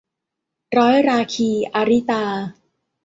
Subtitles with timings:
[0.77, 2.23] ร้อยราคี- อาริตา